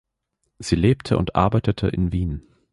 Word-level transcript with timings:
Sie 0.57 0.73
lebte 0.75 1.15
und 1.15 1.35
arbeitete 1.35 1.87
in 1.87 2.11
Wien. 2.11 2.41